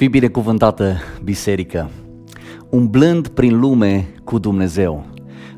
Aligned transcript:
Fii 0.00 0.08
binecuvântată, 0.08 0.96
biserică, 1.24 1.90
umblând 2.70 3.28
prin 3.28 3.58
lume 3.58 4.14
cu 4.24 4.38
Dumnezeu. 4.38 5.04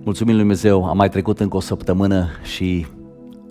Mulțumim 0.05 0.35
Lui 0.35 0.43
Dumnezeu, 0.43 0.85
am 0.85 0.97
mai 0.97 1.09
trecut 1.09 1.41
încă 1.41 1.57
o 1.57 1.61
săptămână 1.61 2.29
și 2.43 2.87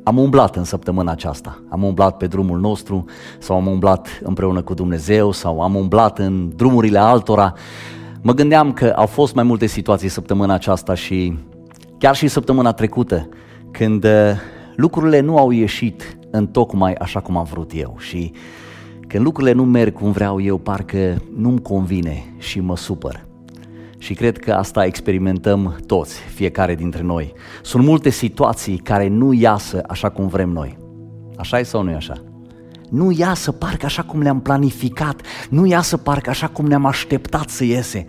am 0.03 0.17
umblat 0.17 0.55
în 0.55 0.63
săptămâna 0.63 1.11
aceasta. 1.11 1.63
Am 1.69 1.83
umblat 1.83 2.17
pe 2.17 2.27
drumul 2.27 2.59
nostru 2.59 3.05
sau 3.39 3.55
am 3.55 3.67
umblat 3.67 4.07
împreună 4.23 4.61
cu 4.61 4.73
Dumnezeu 4.73 5.31
sau 5.31 5.61
am 5.61 5.75
umblat 5.75 6.19
în 6.19 6.51
drumurile 6.55 6.99
altora. 6.99 7.53
Mă 8.21 8.33
gândeam 8.33 8.73
că 8.73 8.93
au 8.95 9.05
fost 9.05 9.35
mai 9.35 9.43
multe 9.43 9.65
situații 9.65 10.09
săptămâna 10.09 10.53
aceasta 10.53 10.93
și 10.93 11.37
chiar 11.97 12.15
și 12.15 12.27
săptămâna 12.27 12.71
trecută, 12.71 13.29
când 13.71 14.03
uh, 14.03 14.11
lucrurile 14.75 15.19
nu 15.19 15.37
au 15.37 15.51
ieșit 15.51 16.17
în 16.31 16.47
tocmai 16.47 16.93
așa 16.93 17.19
cum 17.19 17.37
am 17.37 17.47
vrut 17.51 17.71
eu 17.73 17.95
și 17.99 18.33
când 19.11 19.23
lucrurile 19.23 19.53
nu 19.53 19.65
merg 19.65 19.93
cum 19.93 20.11
vreau 20.11 20.41
eu, 20.41 20.57
parcă 20.57 21.21
nu-mi 21.35 21.61
convine 21.61 22.23
și 22.37 22.59
mă 22.59 22.77
supăr. 22.77 23.25
Și 23.97 24.13
cred 24.13 24.37
că 24.37 24.51
asta 24.53 24.85
experimentăm 24.85 25.77
toți, 25.85 26.19
fiecare 26.33 26.75
dintre 26.75 27.01
noi. 27.01 27.33
Sunt 27.61 27.83
multe 27.83 28.09
situații 28.09 28.77
care 28.77 29.07
nu 29.07 29.33
iasă 29.33 29.83
așa 29.87 30.09
cum 30.09 30.27
vrem 30.27 30.49
noi. 30.49 30.77
Așa 31.35 31.59
e 31.59 31.63
sau 31.63 31.83
nu 31.83 31.89
e 31.89 31.95
așa? 31.95 32.21
Nu 32.89 33.11
iasă 33.11 33.51
parcă 33.51 33.85
așa 33.85 34.03
cum 34.03 34.21
le-am 34.21 34.41
planificat, 34.41 35.21
nu 35.49 35.65
iasă 35.65 35.97
parcă 35.97 36.29
așa 36.29 36.47
cum 36.47 36.65
ne-am 36.65 36.85
așteptat 36.85 37.49
să 37.49 37.63
iese. 37.63 38.07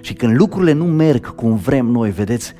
Și 0.00 0.14
când 0.14 0.36
lucrurile 0.36 0.72
nu 0.72 0.84
merg 0.84 1.34
cum 1.34 1.54
vrem 1.54 1.86
noi, 1.86 2.10
vedeți, 2.10 2.52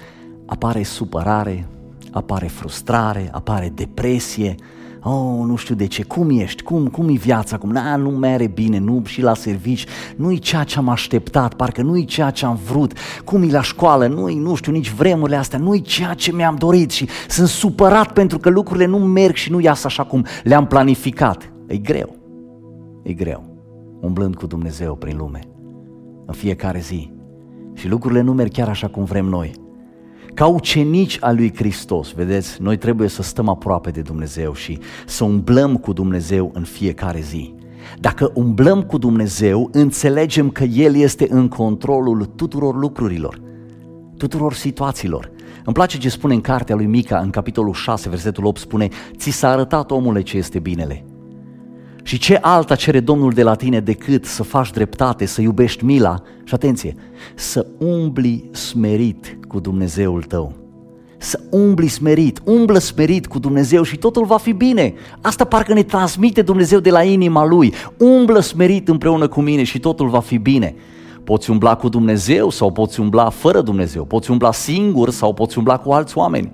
apare 0.47 0.83
supărare, 0.83 1.67
apare 2.11 2.47
frustrare, 2.47 3.29
apare 3.33 3.73
depresie, 3.75 4.55
oh, 5.03 5.47
nu 5.47 5.57
știu 5.57 5.75
de 5.75 5.87
ce, 5.87 6.03
cum 6.03 6.31
ești, 6.31 6.63
cum, 6.63 6.87
cum 6.87 7.09
e 7.09 7.13
viața 7.13 7.57
acum, 7.57 7.71
na, 7.71 7.97
nu 7.97 8.11
mere 8.11 8.47
bine, 8.47 8.79
nu 8.79 9.03
și 9.05 9.23
la 9.23 9.35
servici, 9.35 9.87
nu-i 10.17 10.39
ceea 10.39 10.65
ce 10.65 10.79
am 10.79 10.89
așteptat, 10.89 11.55
parcă 11.55 11.83
nu-i 11.83 12.05
ceea 12.05 12.31
ce 12.31 12.47
am 12.47 12.59
vrut, 12.67 12.93
cum 13.25 13.43
e 13.43 13.51
la 13.51 13.63
școală, 13.63 14.07
nu-i, 14.07 14.35
nu 14.35 14.55
știu, 14.55 14.73
nici 14.73 14.91
vremurile 14.91 15.37
astea, 15.37 15.59
nu-i 15.59 15.81
ceea 15.81 16.15
ce 16.15 16.33
mi-am 16.33 16.55
dorit 16.55 16.91
și 16.91 17.09
sunt 17.29 17.49
supărat 17.49 18.13
pentru 18.13 18.39
că 18.39 18.49
lucrurile 18.49 18.87
nu 18.87 18.99
merg 18.99 19.35
și 19.35 19.51
nu 19.51 19.61
iasă 19.61 19.87
așa 19.87 20.05
cum 20.05 20.27
le-am 20.43 20.67
planificat. 20.67 21.53
E 21.67 21.77
greu, 21.77 22.17
e 23.03 23.13
greu, 23.13 23.45
umblând 24.01 24.37
cu 24.37 24.47
Dumnezeu 24.47 24.95
prin 24.95 25.17
lume, 25.17 25.41
în 26.27 26.35
fiecare 26.35 26.79
zi. 26.79 27.13
Și 27.75 27.89
lucrurile 27.89 28.21
nu 28.21 28.33
merg 28.33 28.53
chiar 28.53 28.69
așa 28.69 28.89
cum 28.89 29.05
vrem 29.05 29.25
noi. 29.25 29.62
Ca 30.35 30.47
ucenici 30.47 31.17
al 31.21 31.35
lui 31.37 31.53
Hristos, 31.57 32.13
vedeți, 32.13 32.63
noi 32.63 32.77
trebuie 32.77 33.09
să 33.09 33.23
stăm 33.23 33.49
aproape 33.49 33.91
de 33.91 34.01
Dumnezeu 34.01 34.55
și 34.55 34.79
să 35.07 35.25
umblăm 35.25 35.77
cu 35.77 35.93
Dumnezeu 35.93 36.51
în 36.55 36.63
fiecare 36.63 37.21
zi. 37.21 37.55
Dacă 38.01 38.31
umblăm 38.35 38.83
cu 38.83 38.99
Dumnezeu, 38.99 39.69
înțelegem 39.73 40.51
că 40.51 40.65
El 40.65 40.97
este 40.97 41.27
în 41.31 41.49
controlul 41.49 42.25
tuturor 42.25 42.77
lucrurilor, 42.77 43.41
tuturor 44.17 44.55
situațiilor. 44.55 45.31
Îmi 45.65 45.75
place 45.75 45.99
ce 45.99 46.09
spune 46.09 46.35
în 46.35 46.41
cartea 46.41 46.75
lui 46.75 46.87
Mica, 46.87 47.19
în 47.19 47.31
capitolul 47.31 47.73
6, 47.73 48.09
versetul 48.09 48.45
8, 48.45 48.61
spune 48.61 48.89
Ți 49.17 49.31
s-a 49.31 49.49
arătat, 49.49 49.91
omule, 49.91 50.23
ce 50.23 50.37
este 50.37 50.59
binele. 50.59 51.05
Și 52.03 52.19
ce 52.19 52.39
alta 52.41 52.75
cere 52.75 53.01
Domnul 53.01 53.33
de 53.33 53.43
la 53.43 53.55
tine 53.55 53.81
decât 53.81 54.25
să 54.25 54.43
faci 54.43 54.71
dreptate, 54.71 55.27
să 55.27 55.41
iubești 55.41 55.85
mila 55.85 56.23
și 56.45 56.55
atenție, 56.55 56.97
să 57.35 57.67
umbli 57.79 58.49
smerit 58.51 59.39
cu 59.49 59.61
Dumnezeul 59.61 60.23
tău. 60.23 60.53
Să 61.19 61.41
umbli 61.51 61.89
smerit, 61.89 62.41
umblă 62.45 62.79
smerit 62.79 63.27
cu 63.27 63.39
Dumnezeu 63.39 63.83
și 63.83 63.97
totul 63.97 64.25
va 64.25 64.37
fi 64.37 64.53
bine. 64.53 64.95
Asta 65.21 65.45
parcă 65.45 65.73
ne 65.73 65.83
transmite 65.83 66.43
Dumnezeu 66.43 66.79
de 66.79 66.91
la 66.91 67.03
inima 67.03 67.47
Lui. 67.47 67.73
Umblă 67.99 68.41
smerit 68.41 68.89
împreună 68.89 69.29
cu 69.29 69.41
mine 69.41 69.63
și 69.63 69.79
totul 69.79 70.09
va 70.09 70.21
fi 70.21 70.39
bine. 70.39 70.75
Poți 71.25 71.51
umbla 71.51 71.77
cu 71.77 71.89
Dumnezeu 71.89 72.51
sau 72.51 72.73
poți 72.73 73.01
umbla 73.01 73.29
fără 73.29 73.61
Dumnezeu, 73.61 74.05
poți 74.05 74.31
umbla 74.31 74.53
singur 74.53 75.11
sau 75.11 75.35
poți 75.35 75.59
umbla 75.59 75.79
cu 75.79 75.93
alți 75.93 76.19
oameni. 76.19 76.53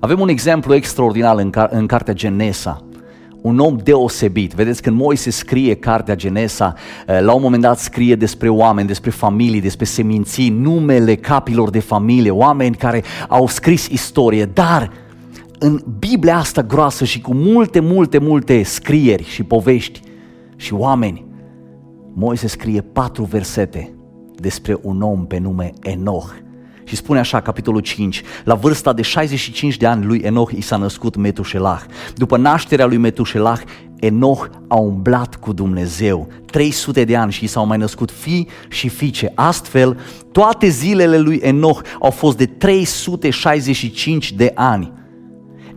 Avem 0.00 0.20
un 0.20 0.28
exemplu 0.28 0.74
extraordinar 0.74 1.38
în, 1.38 1.50
car- 1.50 1.70
în 1.70 1.86
cartea 1.86 2.14
Genesa 2.14 2.84
un 3.44 3.58
om 3.58 3.76
deosebit. 3.82 4.52
Vedeți, 4.52 4.82
când 4.82 4.96
Moise 4.96 5.30
scrie 5.30 5.74
cartea 5.74 6.14
Genesa, 6.14 6.74
eh, 7.06 7.20
la 7.20 7.32
un 7.32 7.42
moment 7.42 7.62
dat 7.62 7.78
scrie 7.78 8.14
despre 8.14 8.48
oameni, 8.48 8.86
despre 8.86 9.10
familii, 9.10 9.60
despre 9.60 9.84
seminții, 9.84 10.48
numele 10.48 11.14
capilor 11.14 11.70
de 11.70 11.78
familie, 11.78 12.30
oameni 12.30 12.74
care 12.74 13.02
au 13.28 13.46
scris 13.46 13.86
istorie, 13.86 14.44
dar 14.44 14.90
în 15.58 15.80
Biblia 15.98 16.36
asta 16.36 16.62
groasă 16.62 17.04
și 17.04 17.20
cu 17.20 17.34
multe, 17.34 17.80
multe, 17.80 18.18
multe 18.18 18.62
scrieri 18.62 19.24
și 19.24 19.42
povești 19.42 20.00
și 20.56 20.74
oameni, 20.74 21.24
Moise 22.14 22.46
scrie 22.46 22.80
patru 22.80 23.24
versete 23.24 23.94
despre 24.34 24.78
un 24.82 25.02
om 25.02 25.26
pe 25.26 25.38
nume 25.38 25.72
Enoch. 25.82 26.43
Și 26.84 26.96
spune 26.96 27.18
așa, 27.18 27.40
capitolul 27.40 27.80
5, 27.80 28.22
la 28.44 28.54
vârsta 28.54 28.92
de 28.92 29.02
65 29.02 29.76
de 29.76 29.86
ani 29.86 30.04
lui 30.04 30.18
Enoch 30.18 30.52
i 30.52 30.60
s-a 30.60 30.76
născut 30.76 31.16
Metușelah. 31.16 31.80
După 32.14 32.36
nașterea 32.36 32.86
lui 32.86 32.96
Metușelah, 32.96 33.60
Enoch 34.00 34.46
a 34.68 34.76
umblat 34.76 35.36
cu 35.36 35.52
Dumnezeu 35.52 36.28
300 36.46 37.04
de 37.04 37.16
ani 37.16 37.32
și 37.32 37.44
i 37.44 37.46
s-au 37.46 37.66
mai 37.66 37.78
născut 37.78 38.10
fii 38.10 38.48
și 38.68 38.88
fiice. 38.88 39.32
Astfel, 39.34 40.00
toate 40.32 40.68
zilele 40.68 41.18
lui 41.18 41.36
Enoch 41.36 41.80
au 42.00 42.10
fost 42.10 42.36
de 42.36 42.46
365 42.46 44.32
de 44.32 44.52
ani. 44.54 44.92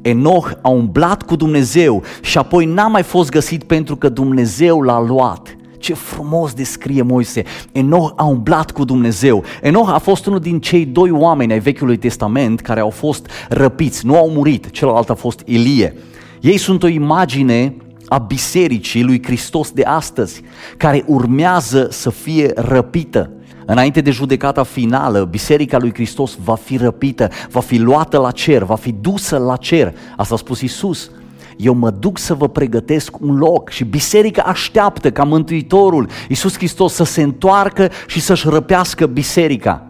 Enoch 0.01 0.51
a 0.62 0.69
umblat 0.69 1.24
cu 1.24 1.35
Dumnezeu 1.35 2.03
și 2.22 2.38
apoi 2.38 2.66
n-a 2.66 2.88
mai 2.88 3.03
fost 3.03 3.29
găsit 3.29 3.63
pentru 3.63 3.95
că 3.95 4.09
Dumnezeu 4.09 4.81
l-a 4.81 5.01
luat. 5.01 5.56
Ce 5.88 5.94
frumos 5.94 6.53
descrie 6.53 7.02
Moise. 7.02 7.44
Enoch 7.72 8.14
a 8.16 8.24
umblat 8.24 8.72
cu 8.72 8.84
Dumnezeu. 8.84 9.44
Enoch 9.62 9.90
a 9.90 9.98
fost 9.98 10.25
unul 10.25 10.40
din 10.40 10.59
cei 10.59 10.86
doi 10.86 11.12
oameni 11.12 11.52
ai 11.52 11.59
Vechiului 11.59 11.98
Testament 11.98 12.59
care 12.59 12.80
au 12.80 12.90
fost 12.90 13.30
răpiți, 13.50 14.06
nu 14.06 14.18
au 14.18 14.30
murit, 14.30 14.70
celălalt 14.70 15.09
a 15.09 15.14
fost 15.14 15.42
Ilie. 15.46 15.96
Ei 16.42 16.58
sunt 16.58 16.84
o 16.84 16.88
imagine 16.88 17.75
a 18.08 18.18
bisericii 18.18 19.03
lui 19.03 19.24
Hristos 19.24 19.72
de 19.72 19.84
astăzi, 19.84 20.42
care 20.78 21.03
urmează 21.06 21.88
să 21.92 22.09
fie 22.09 22.52
răpită. 22.56 23.30
Înainte 23.66 24.02
de 24.02 24.12
judecata 24.12 24.64
finală, 24.64 25.24
biserica 25.24 25.78
lui 25.78 25.94
Hristos 25.94 26.38
va 26.44 26.56
fi 26.56 26.78
răpită, 26.78 27.30
va 27.50 27.59
fi 27.59 27.78
luată 27.78 28.18
la 28.18 28.31
cer, 28.31 28.64
va 28.64 28.75
fi 28.75 28.92
dusă 28.92 29.38
la 29.38 29.56
cer. 29.56 29.94
Asta 30.18 30.34
a 30.34 30.38
spus 30.38 30.62
Isus 30.62 31.12
eu 31.57 31.73
mă 31.73 31.90
duc 31.90 32.18
să 32.18 32.34
vă 32.34 32.47
pregătesc 32.47 33.19
un 33.19 33.38
loc 33.38 33.69
și 33.69 33.84
biserica 33.84 34.41
așteaptă 34.41 35.12
ca 35.12 35.23
Mântuitorul 35.23 36.09
Iisus 36.29 36.56
Hristos 36.56 36.94
să 36.94 37.03
se 37.03 37.22
întoarcă 37.22 37.90
și 38.07 38.19
să-și 38.19 38.50
răpească 38.50 39.06
biserica. 39.06 39.85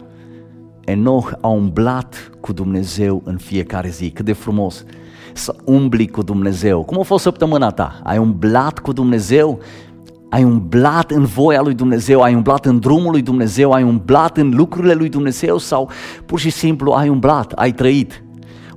Enoch 0.84 1.32
a 1.40 1.48
umblat 1.48 2.30
cu 2.40 2.52
Dumnezeu 2.52 3.22
în 3.24 3.36
fiecare 3.36 3.88
zi. 3.88 4.10
Cât 4.10 4.24
de 4.24 4.32
frumos 4.32 4.84
să 5.32 5.54
umbli 5.64 6.08
cu 6.08 6.22
Dumnezeu. 6.22 6.84
Cum 6.84 6.98
a 6.98 7.02
fost 7.02 7.22
săptămâna 7.22 7.70
ta? 7.70 8.00
Ai 8.04 8.18
umblat 8.18 8.78
cu 8.78 8.92
Dumnezeu? 8.92 9.60
Ai 10.30 10.44
umblat 10.44 11.10
în 11.10 11.24
voia 11.24 11.60
lui 11.62 11.74
Dumnezeu, 11.74 12.20
ai 12.20 12.34
umblat 12.34 12.66
în 12.66 12.78
drumul 12.78 13.10
lui 13.10 13.22
Dumnezeu, 13.22 13.72
ai 13.72 13.82
umblat 13.82 14.36
în 14.36 14.52
lucrurile 14.54 14.94
lui 14.94 15.08
Dumnezeu 15.08 15.58
sau 15.58 15.90
pur 16.26 16.38
și 16.38 16.50
simplu 16.50 16.92
ai 16.92 17.08
umblat, 17.08 17.52
ai 17.52 17.72
trăit 17.72 18.22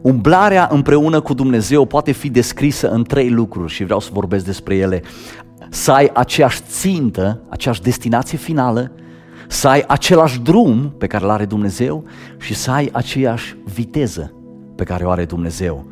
Umblarea 0.02 0.68
împreună 0.72 1.20
cu 1.22 1.34
Dumnezeu 1.34 1.86
poate 1.86 2.12
fi 2.12 2.30
descrisă 2.30 2.90
în 2.90 3.04
trei 3.04 3.30
lucruri 3.30 3.72
și 3.72 3.84
vreau 3.84 4.00
să 4.00 4.10
vorbesc 4.14 4.46
despre 4.46 4.76
ele. 4.76 5.04
Să 5.70 5.92
ai 5.92 6.12
aceeași 6.14 6.62
țintă, 6.70 7.42
aceeași 7.50 7.82
destinație 7.82 8.38
finală, 8.38 8.92
să 9.48 9.68
ai 9.68 9.84
același 9.88 10.40
drum 10.40 10.94
pe 10.98 11.08
care 11.08 11.24
îl 11.24 11.30
are 11.30 11.46
Dumnezeu 11.46 12.04
și 12.40 12.54
să 12.54 12.72
ai 12.72 12.90
aceeași 12.92 13.56
viteză 13.74 14.34
pe 14.76 14.84
care 14.84 15.06
o 15.06 15.10
are 15.10 15.26
Dumnezeu. 15.26 15.86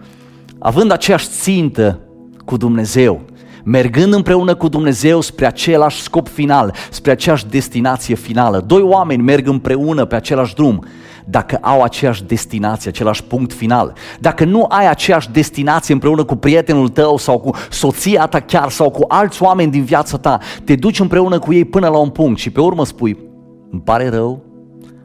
Având 0.59 0.91
aceeași 0.91 1.27
țintă 1.27 1.99
cu 2.45 2.57
Dumnezeu, 2.57 3.21
mergând 3.63 4.13
împreună 4.13 4.55
cu 4.55 4.67
Dumnezeu 4.67 5.21
spre 5.21 5.45
același 5.45 6.01
scop 6.01 6.27
final, 6.27 6.73
spre 6.91 7.11
aceeași 7.11 7.47
destinație 7.47 8.15
finală. 8.15 8.63
Doi 8.67 8.81
oameni 8.81 9.23
merg 9.23 9.47
împreună 9.47 10.05
pe 10.05 10.15
același 10.15 10.55
drum 10.55 10.85
dacă 11.29 11.57
au 11.61 11.81
aceeași 11.81 12.23
destinație, 12.23 12.89
același 12.89 13.23
punct 13.23 13.53
final. 13.53 13.93
Dacă 14.19 14.45
nu 14.45 14.65
ai 14.69 14.89
aceeași 14.89 15.31
destinație 15.31 15.93
împreună 15.93 16.23
cu 16.23 16.35
prietenul 16.35 16.89
tău 16.89 17.17
sau 17.17 17.39
cu 17.39 17.55
soția 17.69 18.25
ta 18.25 18.39
chiar 18.39 18.69
sau 18.69 18.89
cu 18.89 19.05
alți 19.07 19.43
oameni 19.43 19.71
din 19.71 19.83
viața 19.83 20.17
ta, 20.17 20.39
te 20.63 20.75
duci 20.75 20.99
împreună 20.99 21.39
cu 21.39 21.53
ei 21.53 21.65
până 21.65 21.87
la 21.87 21.97
un 21.97 22.09
punct 22.09 22.39
și 22.39 22.49
pe 22.49 22.61
urmă 22.61 22.85
spui, 22.85 23.17
îmi 23.71 23.81
pare 23.81 24.09
rău, 24.09 24.43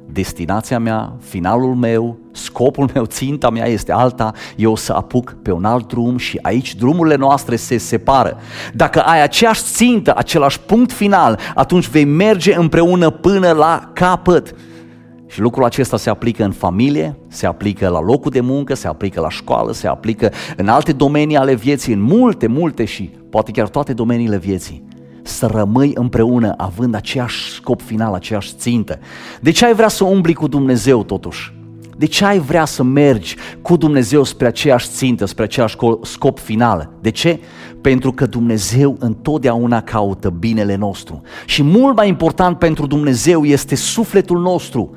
destinația 0.07 0.79
mea, 0.79 1.13
finalul 1.21 1.75
meu, 1.75 2.19
scopul 2.33 2.91
meu, 2.95 3.05
ținta 3.05 3.51
mea 3.51 3.67
este 3.67 3.93
alta, 3.93 4.33
eu 4.57 4.77
să 4.77 4.93
apuc 4.93 5.37
pe 5.43 5.53
un 5.53 5.65
alt 5.65 5.89
drum 5.89 6.17
și 6.17 6.39
aici 6.43 6.75
drumurile 6.75 7.17
noastre 7.17 7.57
se 7.57 7.79
separă. 7.79 8.37
Dacă 8.73 9.01
ai 9.01 9.23
aceeași 9.23 9.63
țintă, 9.63 10.13
același 10.17 10.61
punct 10.61 10.93
final, 10.93 11.39
atunci 11.55 11.89
vei 11.89 12.05
merge 12.05 12.55
împreună 12.55 13.11
până 13.11 13.51
la 13.51 13.91
capăt. 13.93 14.55
Și 15.27 15.41
lucrul 15.41 15.65
acesta 15.65 15.97
se 15.97 16.11
aplică 16.11 16.45
în 16.45 16.53
familie, 16.53 17.17
se 17.29 17.47
aplică 17.47 17.89
la 17.89 18.01
locul 18.01 18.31
de 18.31 18.41
muncă, 18.41 18.75
se 18.75 18.87
aplică 18.87 19.21
la 19.21 19.31
școală, 19.31 19.73
se 19.73 19.87
aplică 19.87 20.33
în 20.57 20.69
alte 20.69 20.93
domenii 20.93 21.37
ale 21.37 21.55
vieții, 21.55 21.93
în 21.93 22.01
multe, 22.01 22.47
multe 22.47 22.85
și 22.85 23.11
poate 23.31 23.51
chiar 23.51 23.69
toate 23.69 23.93
domeniile 23.93 24.39
vieții. 24.39 24.85
să 25.27 25.47
rămâi 25.47 25.93
împreună 25.95 26.55
având 26.57 26.95
aceeași 26.95 27.53
scop 27.53 27.81
final, 27.81 28.15
aceeași 28.15 28.53
țintă? 28.57 28.99
De 29.41 29.51
ce 29.51 29.65
ai 29.65 29.75
vrea 29.75 29.89
să 29.89 30.05
umbli 30.05 30.35
cu 30.35 30.47
Dumnezeu 30.47 31.05
totuși? 31.05 31.55
De 31.97 32.07
ce 32.07 32.25
ai 32.25 32.39
vrea 32.39 32.65
să 32.65 32.83
mergi 32.83 33.37
cu 33.63 33.77
Dumnezeu 33.77 34.25
spre 34.25 34.47
aceeași 34.47 34.89
țintă, 34.89 35.25
spre 35.25 35.45
aceeași 35.45 35.77
scop 36.03 36.39
final? 36.39 36.91
De 37.01 37.11
ce? 37.11 37.41
Pentru 37.81 38.13
că 38.13 38.27
Dumnezeu 38.27 38.97
întotdeauna 38.99 39.81
caută 39.81 40.31
binele 40.31 40.77
nostru. 40.77 41.23
Și 41.47 41.63
mult 41.63 41.97
mai 41.97 42.09
important 42.09 42.59
pentru 42.59 42.87
Dumnezeu 42.87 43.45
este 43.45 43.75
sufletul 43.75 44.41
nostru, 44.41 44.97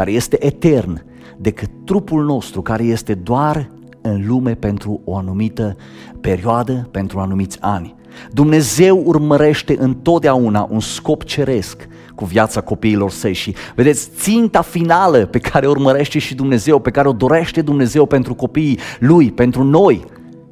care 0.00 0.12
este 0.12 0.46
etern, 0.46 1.04
decât 1.36 1.70
trupul 1.84 2.24
nostru, 2.24 2.62
care 2.62 2.82
este 2.82 3.14
doar 3.14 3.70
în 4.00 4.26
lume 4.26 4.54
pentru 4.54 5.00
o 5.04 5.16
anumită 5.16 5.76
perioadă, 6.20 6.88
pentru 6.90 7.18
anumiți 7.18 7.58
ani. 7.60 7.94
Dumnezeu 8.32 9.02
urmărește 9.04 9.76
întotdeauna 9.78 10.68
un 10.70 10.80
scop 10.80 11.24
ceresc 11.24 11.88
cu 12.14 12.24
viața 12.24 12.60
copiilor 12.60 13.10
săi 13.10 13.32
și 13.32 13.54
vedeți, 13.74 14.10
ținta 14.16 14.62
finală 14.62 15.26
pe 15.26 15.38
care 15.38 15.66
o 15.66 15.70
urmărește 15.70 16.18
și 16.18 16.34
Dumnezeu, 16.34 16.78
pe 16.78 16.90
care 16.90 17.08
o 17.08 17.12
dorește 17.12 17.62
Dumnezeu 17.62 18.06
pentru 18.06 18.34
copiii 18.34 18.78
lui, 18.98 19.32
pentru 19.32 19.64
noi, 19.64 20.04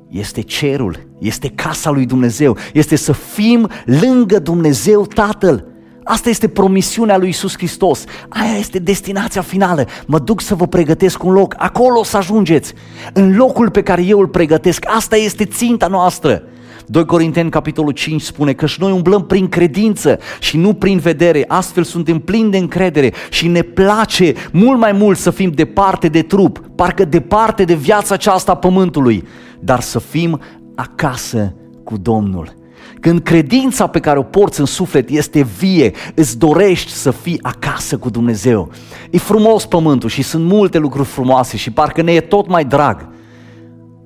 este 0.09 0.41
cerul, 0.41 1.09
este 1.19 1.49
casa 1.49 1.91
lui 1.91 2.07
Dumnezeu, 2.07 2.57
este 2.73 2.97
să 2.97 3.13
fim 3.13 3.69
lângă 3.85 4.39
Dumnezeu 4.39 5.07
Tatăl. 5.07 5.68
Asta 6.11 6.29
este 6.29 6.49
promisiunea 6.49 7.17
lui 7.17 7.29
Isus 7.29 7.57
Hristos. 7.57 8.05
Aia 8.29 8.59
este 8.59 8.79
destinația 8.79 9.43
finală. 9.43 9.87
Mă 10.07 10.19
duc 10.19 10.41
să 10.41 10.55
vă 10.55 10.67
pregătesc 10.67 11.23
un 11.23 11.33
loc. 11.33 11.55
Acolo 11.59 11.99
o 11.99 12.05
să 12.05 12.17
ajungeți. 12.17 12.73
În 13.13 13.37
locul 13.37 13.71
pe 13.71 13.83
care 13.83 14.03
eu 14.03 14.19
îl 14.19 14.29
pregătesc. 14.29 14.85
Asta 14.87 15.17
este 15.17 15.45
ținta 15.45 15.87
noastră. 15.87 16.43
2 16.87 17.05
Corinteni, 17.05 17.51
capitolul 17.51 17.93
5, 17.93 18.23
spune 18.23 18.53
că 18.53 18.67
și 18.67 18.81
noi 18.81 18.93
umblăm 18.93 19.27
prin 19.27 19.49
credință 19.49 20.19
și 20.41 20.57
nu 20.57 20.75
prin 20.75 20.99
vedere, 20.99 21.45
astfel 21.49 21.83
suntem 21.83 22.19
plini 22.19 22.51
de 22.51 22.59
încredere 22.59 23.13
și 23.31 23.49
ne 23.49 23.63
place 23.63 24.35
mult 24.53 24.79
mai 24.79 24.93
mult 24.93 25.19
să 25.19 25.31
fim 25.31 25.51
departe 25.51 26.09
de 26.09 26.23
trup, 26.23 26.63
parcă 26.75 27.05
departe 27.05 27.65
de 27.65 27.75
viața 27.75 28.15
aceasta 28.15 28.53
a 28.53 28.57
pământului, 28.57 29.27
dar 29.61 29.81
să 29.81 29.99
fim 29.99 30.41
acasă 30.75 31.55
cu 31.85 31.97
Domnul. 31.97 32.58
Când 33.01 33.21
credința 33.21 33.87
pe 33.87 34.01
care 34.01 34.19
o 34.19 34.23
porți 34.23 34.61
în 34.61 34.67
suflet 34.67 35.09
este 35.09 35.43
vie, 35.59 35.93
îți 36.15 36.39
dorești 36.39 36.93
să 36.93 37.11
fii 37.11 37.39
acasă 37.43 37.97
cu 37.97 38.11
Dumnezeu. 38.11 38.71
E 39.11 39.19
frumos 39.19 39.67
pământul 39.67 40.09
și 40.09 40.23
sunt 40.23 40.45
multe 40.45 40.79
lucruri 40.79 41.09
frumoase 41.09 41.57
și 41.57 41.71
parcă 41.71 42.03
ne 42.03 42.13
e 42.13 42.21
tot 42.21 42.49
mai 42.49 42.65
drag. 42.65 43.09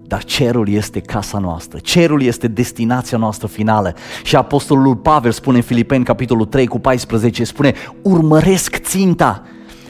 Dar 0.06 0.24
cerul 0.24 0.68
este 0.68 1.00
casa 1.00 1.38
noastră, 1.38 1.78
cerul 1.78 2.22
este 2.22 2.48
destinația 2.48 3.18
noastră 3.18 3.46
finală. 3.46 3.94
Și 4.22 4.36
Apostolul 4.36 4.96
Pavel 4.96 5.30
spune 5.30 5.56
în 5.56 5.62
Filipeni, 5.62 6.04
capitolul 6.04 6.44
3 6.44 6.66
cu 6.66 6.78
14, 6.78 7.44
spune, 7.44 7.74
urmăresc 8.02 8.76
ținta, 8.76 9.42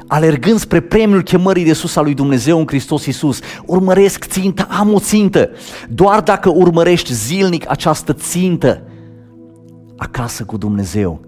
alergând 0.06 0.58
spre 0.58 0.80
premiul 0.80 1.22
chemării 1.22 1.64
de 1.64 1.72
sus 1.72 1.96
a 1.96 2.00
lui 2.00 2.14
Dumnezeu 2.14 2.58
în 2.58 2.66
Hristos 2.66 3.06
Iisus, 3.06 3.40
urmăresc 3.66 4.24
ținta, 4.24 4.66
am 4.70 4.94
o 4.94 4.98
țintă. 4.98 5.50
Doar 5.88 6.20
dacă 6.20 6.50
urmărești 6.50 7.12
zilnic 7.12 7.70
această 7.70 8.12
țintă, 8.12 8.82
acasă 10.02 10.44
cu 10.44 10.56
Dumnezeu, 10.56 11.20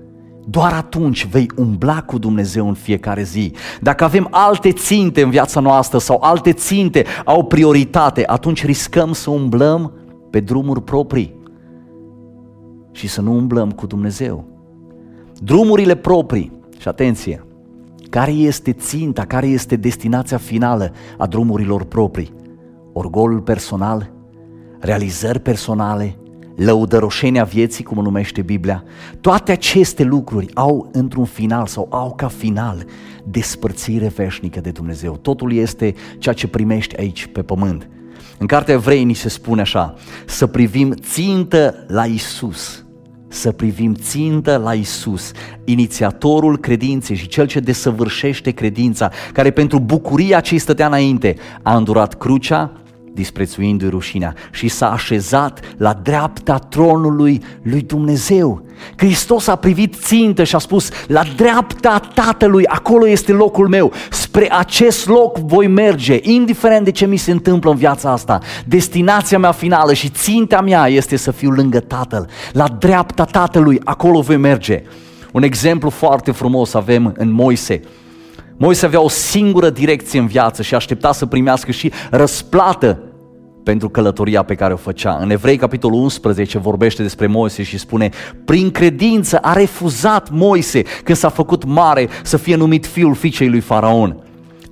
doar 0.47 0.73
atunci 0.73 1.27
vei 1.27 1.51
umbla 1.57 2.03
cu 2.03 2.19
Dumnezeu 2.19 2.69
în 2.69 2.75
fiecare 2.75 3.23
zi. 3.23 3.53
Dacă 3.81 4.05
avem 4.05 4.29
alte 4.31 4.73
ținte 4.73 5.23
în 5.23 5.31
viața 5.31 5.61
noastră 5.61 5.99
sau 5.99 6.19
alte 6.23 6.53
ținte 6.53 7.05
au 7.25 7.45
prioritate, 7.45 8.27
atunci 8.27 8.65
riscăm 8.65 9.13
să 9.13 9.31
umblăm 9.31 9.93
pe 10.31 10.41
drumuri 10.41 10.83
proprii 10.83 11.35
și 12.93 13.09
să 13.09 13.21
nu 13.21 13.33
umblăm 13.33 13.71
cu 13.71 13.87
Dumnezeu. 13.87 14.45
Drumurile 15.43 15.95
proprii, 15.95 16.53
și 16.79 16.89
atenție, 16.89 17.45
care 18.11 18.31
este 18.31 18.73
ținta, 18.73 19.25
care 19.25 19.47
este 19.47 19.77
destinația 19.77 20.37
finală 20.37 20.93
a 21.19 21.27
drumurilor 21.27 21.85
proprii? 21.85 22.35
Orgolul 22.93 23.41
personal, 23.41 24.13
realizări 24.81 25.41
personale, 25.41 26.19
lăudăroșenia 26.57 27.45
vieții, 27.45 27.85
cum 27.85 27.99
o 27.99 28.03
numește 28.03 28.43
Biblia, 28.43 28.85
toate 29.21 29.53
aceste 29.53 30.03
lucruri 30.03 30.55
au 30.55 30.89
într-un 30.93 31.25
final 31.25 31.67
sau 31.67 31.87
au 31.91 32.15
ca 32.15 32.29
final 32.29 32.85
despărțire 33.25 34.09
veșnică 34.09 34.61
de 34.61 34.71
Dumnezeu. 34.71 35.17
Totul 35.17 35.53
este 35.53 35.95
ceea 36.19 36.35
ce 36.35 36.49
primești 36.49 36.99
aici 36.99 37.27
pe 37.27 37.43
pământ. 37.43 37.89
În 38.39 38.47
cartea 38.47 38.75
Evrei 38.75 39.05
ni 39.05 39.15
se 39.15 39.29
spune 39.29 39.61
așa, 39.61 39.95
să 40.27 40.47
privim 40.47 40.93
țintă 40.93 41.85
la 41.89 42.05
Isus, 42.05 42.85
să 43.29 43.53
privim 43.53 43.95
țintă 43.95 44.57
la 44.57 44.75
Isus, 44.75 45.33
inițiatorul 45.65 46.59
credinței 46.59 47.17
și 47.17 47.27
cel 47.27 47.47
ce 47.47 47.61
desăvârșește 47.61 48.51
credința, 48.51 49.11
care 49.33 49.51
pentru 49.51 49.79
bucuria 49.79 50.41
ce 50.41 50.57
stătea 50.57 50.87
înainte 50.87 51.37
a 51.63 51.77
îndurat 51.77 52.15
crucea, 52.15 52.73
disprețuindu-i 53.15 53.89
rușinea 53.89 54.35
și 54.53 54.69
s-a 54.69 54.93
așezat 54.93 55.61
la 55.77 55.93
dreapta 56.03 56.59
tronului 56.59 57.43
lui 57.63 57.81
Dumnezeu. 57.83 58.63
Hristos 58.97 59.47
a 59.47 59.57
privit 59.57 59.95
țintă 59.95 60.45
și 60.45 60.55
a 60.55 60.59
spus, 60.59 60.89
la 61.07 61.23
dreapta 61.37 62.01
Tatălui, 62.15 62.67
acolo 62.67 63.09
este 63.09 63.33
locul 63.33 63.69
meu, 63.69 63.93
spre 64.11 64.53
acest 64.53 65.09
loc 65.09 65.39
voi 65.39 65.67
merge, 65.67 66.19
indiferent 66.23 66.85
de 66.85 66.91
ce 66.91 67.07
mi 67.07 67.17
se 67.17 67.31
întâmplă 67.31 67.71
în 67.71 67.77
viața 67.77 68.11
asta. 68.11 68.41
Destinația 68.67 69.39
mea 69.39 69.53
finală 69.53 69.93
și 69.93 70.09
ținta 70.09 70.61
mea 70.61 70.89
este 70.89 71.17
să 71.17 71.31
fiu 71.31 71.51
lângă 71.51 71.81
Tatăl, 71.81 72.29
la 72.53 72.69
dreapta 72.79 73.25
Tatălui, 73.25 73.81
acolo 73.85 74.21
voi 74.21 74.37
merge. 74.37 74.83
Un 75.33 75.43
exemplu 75.43 75.91
foarte 75.91 76.31
frumos 76.31 76.75
avem 76.75 77.15
în 77.17 77.31
Moise. 77.31 77.81
Moise 78.57 78.87
avea 78.87 79.01
o 79.01 79.09
singură 79.09 79.71
direcție 79.71 80.19
în 80.19 80.27
viață 80.27 80.63
și 80.63 80.75
aștepta 80.75 81.13
să 81.13 81.27
primească 81.27 81.71
și 81.71 81.93
răsplată 82.11 82.99
pentru 83.65 83.89
călătoria 83.89 84.43
pe 84.43 84.55
care 84.55 84.73
o 84.73 84.77
făcea. 84.77 85.19
În 85.21 85.31
Evrei, 85.31 85.57
capitolul 85.57 86.01
11, 86.01 86.59
vorbește 86.59 87.03
despre 87.03 87.27
Moise 87.27 87.63
și 87.63 87.79
spune 87.79 88.11
Prin 88.45 88.71
credință 88.71 89.39
a 89.39 89.53
refuzat 89.53 90.31
Moise, 90.31 90.83
când 91.05 91.19
s-a 91.19 91.29
făcut 91.29 91.65
mare, 91.65 92.09
să 92.23 92.37
fie 92.37 92.57
numit 92.57 92.87
fiul 92.87 93.15
fiicei 93.15 93.49
lui 93.49 93.61
Faraon 93.61 94.17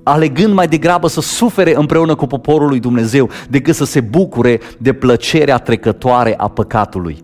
alegând 0.03 0.53
mai 0.53 0.67
degrabă 0.67 1.07
să 1.07 1.21
sufere 1.21 1.75
împreună 1.75 2.15
cu 2.15 2.27
poporul 2.27 2.67
lui 2.67 2.79
Dumnezeu 2.79 3.29
decât 3.49 3.75
să 3.75 3.85
se 3.85 4.01
bucure 4.01 4.59
de 4.77 4.93
plăcerea 4.93 5.57
trecătoare 5.57 6.33
a 6.37 6.47
păcatului. 6.47 7.23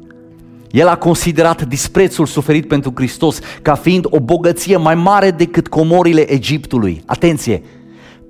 El 0.71 0.87
a 0.87 0.97
considerat 0.97 1.67
disprețul 1.67 2.25
suferit 2.25 2.67
pentru 2.67 2.91
Hristos 2.95 3.39
ca 3.61 3.75
fiind 3.75 4.05
o 4.09 4.19
bogăție 4.19 4.77
mai 4.77 4.95
mare 4.95 5.31
decât 5.31 5.67
comorile 5.67 6.31
Egiptului. 6.31 7.03
Atenție! 7.05 7.63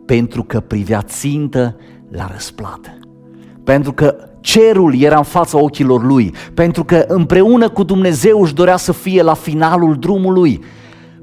Pentru 0.05 0.43
că 0.43 0.59
privea 0.59 1.01
țintă 1.01 1.75
la 2.11 2.29
răsplată. 2.31 2.99
Pentru 3.63 3.93
că 3.93 4.15
cerul 4.39 5.01
era 5.01 5.17
în 5.17 5.23
fața 5.23 5.57
ochilor 5.57 6.03
lui. 6.03 6.33
Pentru 6.53 6.83
că 6.83 7.05
împreună 7.07 7.69
cu 7.69 7.83
Dumnezeu 7.83 8.41
își 8.41 8.53
dorea 8.53 8.77
să 8.77 8.91
fie 8.91 9.21
la 9.21 9.33
finalul 9.33 9.95
drumului 9.95 10.63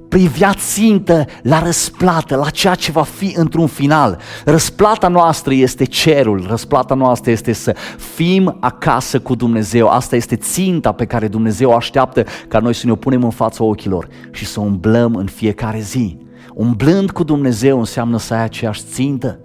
privea 0.09 0.53
țintă 0.55 1.25
la 1.43 1.63
răsplată, 1.63 2.37
la 2.37 2.51
ceea 2.51 2.75
ce 2.75 2.91
va 2.91 3.03
fi 3.03 3.33
într-un 3.37 3.67
final. 3.67 4.19
Răsplata 4.45 5.09
noastră 5.09 5.55
este 5.55 5.85
cerul, 5.85 6.47
răsplata 6.49 6.95
noastră 6.95 7.31
este 7.31 7.53
să 7.53 7.77
fim 8.15 8.57
acasă 8.61 9.21
cu 9.21 9.35
Dumnezeu. 9.35 9.89
Asta 9.89 10.17
este 10.17 10.37
ținta 10.37 10.93
pe 10.93 11.05
care 11.05 11.29
Dumnezeu 11.29 11.75
așteaptă 11.75 12.25
ca 12.49 12.59
noi 12.59 12.75
să 12.75 12.87
ne 12.87 12.93
o 12.93 12.97
punem 12.97 13.25
în 13.25 13.31
fața 13.31 13.65
ochilor 13.65 14.09
și 14.31 14.47
să 14.47 14.61
umblăm 14.61 15.15
în 15.15 15.27
fiecare 15.27 15.81
zi. 15.81 16.19
Umblând 16.55 17.11
cu 17.11 17.25
Dumnezeu 17.25 17.79
înseamnă 17.79 18.19
să 18.19 18.35
ai 18.35 18.43
aceeași 18.43 18.83
țintă. 18.93 19.41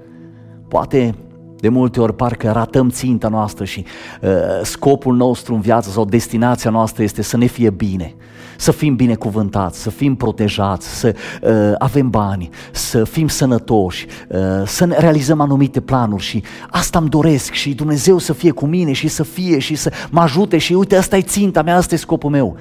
Poate 0.67 1.15
de 1.61 1.69
multe 1.69 2.01
ori 2.01 2.15
parcă 2.15 2.51
ratăm 2.51 2.89
ținta 2.89 3.27
noastră 3.27 3.65
și 3.65 3.85
uh, 4.21 4.29
scopul 4.63 5.15
nostru 5.15 5.53
în 5.53 5.59
viață 5.59 5.89
sau 5.89 6.05
destinația 6.05 6.69
noastră 6.69 7.03
este 7.03 7.21
să 7.21 7.37
ne 7.37 7.45
fie 7.45 7.69
bine, 7.69 8.15
să 8.61 8.71
fim 8.71 8.95
binecuvântați, 8.95 9.81
să 9.81 9.89
fim 9.89 10.15
protejați, 10.15 10.99
să 10.99 11.15
uh, 11.41 11.73
avem 11.77 12.09
bani, 12.09 12.49
să 12.71 13.03
fim 13.03 13.27
sănătoși, 13.27 14.05
uh, 14.29 14.37
să 14.65 14.85
ne 14.85 14.95
realizăm 14.97 15.39
anumite 15.39 15.79
planuri 15.79 16.23
și 16.23 16.43
asta 16.69 16.99
îmi 16.99 17.09
doresc 17.09 17.51
și 17.51 17.73
Dumnezeu 17.73 18.17
să 18.17 18.33
fie 18.33 18.51
cu 18.51 18.65
mine 18.65 18.91
și 18.91 19.07
să 19.07 19.23
fie 19.23 19.59
și 19.59 19.75
să 19.75 19.91
mă 20.11 20.21
ajute 20.21 20.57
și 20.57 20.73
uite 20.73 20.95
asta 20.95 21.17
e 21.17 21.21
ținta 21.21 21.61
mea, 21.61 21.75
asta 21.75 21.95
e 21.95 21.97
scopul 21.97 22.29
meu. 22.29 22.57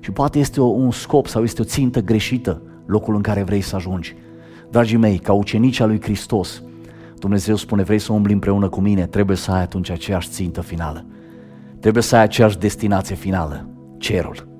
Și 0.00 0.10
poate 0.10 0.38
este 0.38 0.60
o, 0.60 0.64
un 0.64 0.90
scop 0.90 1.26
sau 1.26 1.42
este 1.42 1.60
o 1.60 1.64
țintă 1.64 2.00
greșită 2.00 2.62
locul 2.86 3.14
în 3.14 3.22
care 3.22 3.42
vrei 3.42 3.60
să 3.60 3.76
ajungi. 3.76 4.16
Dragii 4.70 4.96
mei, 4.96 5.18
ca 5.18 5.32
ucenici 5.32 5.80
al 5.80 5.88
lui 5.88 6.00
Hristos, 6.02 6.62
Dumnezeu 7.18 7.56
spune, 7.56 7.82
vrei 7.82 7.98
să 7.98 8.12
umbli 8.12 8.32
împreună 8.32 8.68
cu 8.68 8.80
mine, 8.80 9.06
trebuie 9.06 9.36
să 9.36 9.50
ai 9.50 9.60
atunci 9.60 9.90
aceeași 9.90 10.28
țintă 10.28 10.60
finală. 10.60 11.06
Trebuie 11.80 12.02
să 12.02 12.16
ai 12.16 12.22
aceeași 12.22 12.58
destinație 12.58 13.14
finală, 13.14 13.68
cerul. 13.98 14.51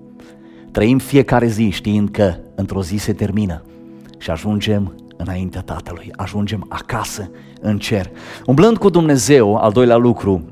Trăim 0.73 0.99
fiecare 0.99 1.47
zi 1.47 1.71
știind 1.71 2.09
că 2.11 2.35
într-o 2.55 2.83
zi 2.83 2.97
se 2.97 3.12
termină 3.12 3.62
și 4.19 4.31
ajungem 4.31 4.95
înaintea 5.17 5.61
Tatălui, 5.61 6.11
ajungem 6.17 6.67
acasă 6.69 7.31
în 7.61 7.79
cer. 7.79 8.11
Umblând 8.47 8.76
cu 8.79 8.91
Dumnezeu, 8.91 9.57
al 9.57 9.73
doilea 9.73 9.97
lucru, 9.97 10.45